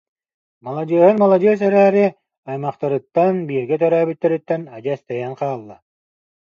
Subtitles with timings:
[0.65, 2.05] Маладьыаһын маладьыас эрээри,
[2.49, 5.77] аймахтарыттан, бииргэ төрөөбүттэриттэн адьас тэйэн хаалла